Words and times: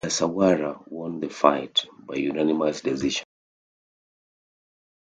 Ogasawara 0.03 0.83
won 0.87 1.19
the 1.19 1.29
fight 1.29 1.85
by 1.95 2.15
unanimous 2.15 2.81
decision. 2.81 3.23